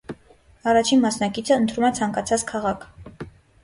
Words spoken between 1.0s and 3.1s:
մասնակիցը ընտրում է ցանկացած քաղաք։